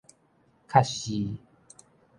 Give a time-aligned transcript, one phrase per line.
[0.67, 1.31] 較是